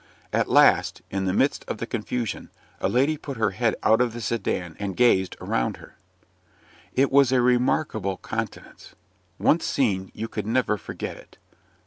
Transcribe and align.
At 0.33 0.49
last, 0.49 1.03
in 1.11 1.25
the 1.25 1.31
midst 1.31 1.63
of 1.67 1.77
the 1.77 1.85
confusion, 1.85 2.49
a 2.79 2.89
lady 2.89 3.17
put 3.17 3.37
her 3.37 3.51
head 3.51 3.75
out 3.83 4.01
of 4.01 4.13
the 4.13 4.19
sedan 4.19 4.75
and 4.79 4.97
gazed 4.97 5.35
around 5.39 5.77
her. 5.77 5.95
It 6.95 7.11
was 7.11 7.31
a 7.31 7.39
remarkable 7.39 8.17
countenance; 8.17 8.95
once 9.37 9.63
seen, 9.63 10.09
you 10.15 10.27
could 10.27 10.47
never 10.47 10.75
forget 10.79 11.17
it. 11.17 11.37